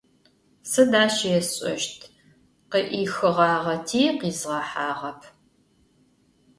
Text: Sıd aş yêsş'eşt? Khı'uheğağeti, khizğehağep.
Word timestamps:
Sıd 0.71 0.91
aş 1.03 1.15
yêsş'eşt? 1.29 1.99
Khı'uheğağeti, 3.13 4.03
khizğehağep. 4.19 5.21